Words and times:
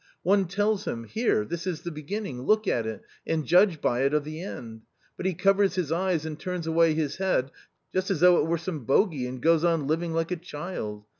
One 0.23 0.45
tells 0.47 0.85
him— 0.85 1.03
here 1.03 1.45
this 1.45 1.67
is 1.67 1.81
the 1.83 1.91
beginning, 1.91 2.41
look 2.41 2.67
at 2.67 2.87
it, 2.87 3.03
and 3.27 3.45
judge 3.45 3.81
by 3.81 4.01
it 4.01 4.15
of 4.15 4.23
the 4.23 4.41
end; 4.41 4.81
but 5.15 5.27
he 5.27 5.35
covers 5.35 5.75
his 5.75 5.91
eyes 5.91 6.25
and 6.25 6.39
turns 6.39 6.65
away 6.65 6.95
his 6.95 7.17
head 7.17 7.51
just 7.93 8.09
as 8.09 8.19
though 8.21 8.41
it 8.41 8.47
were 8.47 8.57
some 8.57 8.83
bogy, 8.83 9.27
and 9.29 9.43
goes 9.43 9.63
on 9.63 9.85
living 9.85 10.11
like 10.11 10.31
a 10.31 10.37
child. 10.37 11.05